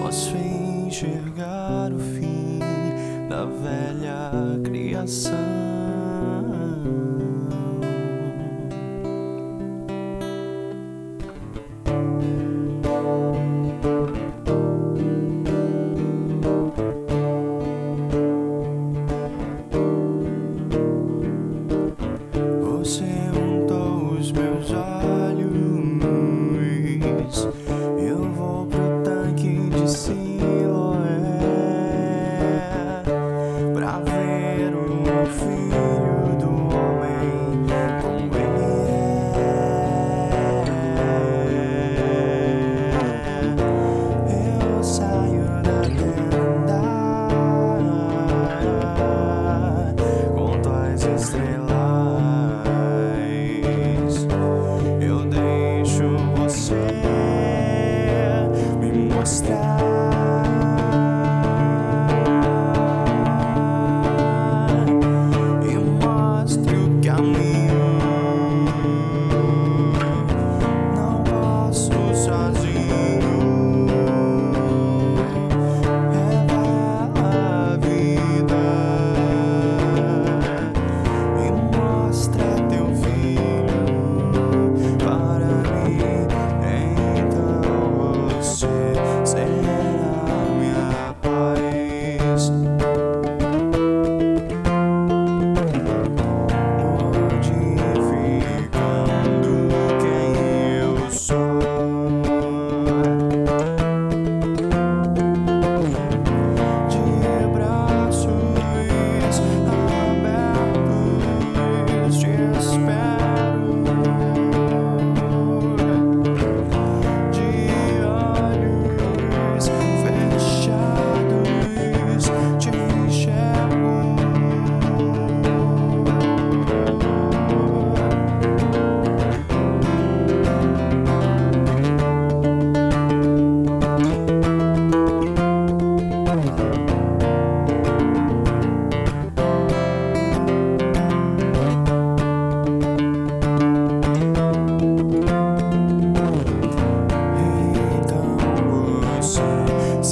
Posso 0.00 0.36
enxergar 0.36 1.92
o 1.92 1.98
fim 1.98 2.60
da 3.28 3.44
velha 3.46 4.60
criação. 4.62 5.77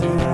His. 0.00 0.33